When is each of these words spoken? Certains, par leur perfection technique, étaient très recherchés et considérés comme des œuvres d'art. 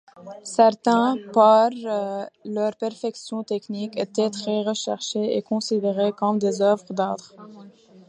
Certains, 0.45 1.15
par 1.31 1.69
leur 2.43 2.75
perfection 2.77 3.43
technique, 3.43 3.95
étaient 3.99 4.31
très 4.31 4.63
recherchés 4.63 5.37
et 5.37 5.43
considérés 5.43 6.11
comme 6.11 6.39
des 6.39 6.63
œuvres 6.63 6.91
d'art. 6.91 7.33